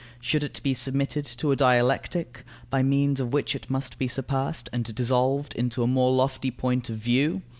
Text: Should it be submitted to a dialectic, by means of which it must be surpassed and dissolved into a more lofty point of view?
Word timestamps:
Should 0.19 0.43
it 0.43 0.59
be 0.63 0.73
submitted 0.73 1.27
to 1.27 1.51
a 1.51 1.55
dialectic, 1.55 2.43
by 2.71 2.81
means 2.81 3.19
of 3.19 3.33
which 3.33 3.53
it 3.53 3.69
must 3.69 3.99
be 3.99 4.07
surpassed 4.07 4.67
and 4.73 4.95
dissolved 4.95 5.53
into 5.53 5.83
a 5.83 5.87
more 5.87 6.11
lofty 6.11 6.49
point 6.49 6.89
of 6.89 6.95
view? 6.97 7.43